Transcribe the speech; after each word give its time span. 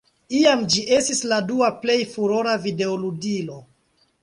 Iam 0.37 0.63
ĝi 0.75 0.85
estis 0.99 1.21
la 1.33 1.39
dua 1.51 1.69
plej 1.85 1.99
furora 2.15 2.57
videoludilo. 2.67 3.63